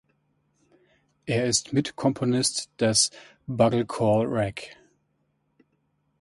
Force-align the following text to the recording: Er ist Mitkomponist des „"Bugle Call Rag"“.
Er 1.27 1.45
ist 1.45 1.73
Mitkomponist 1.73 2.71
des 2.79 3.11
„"Bugle 3.45 3.85
Call 3.85 4.25
Rag"“. 4.25 4.75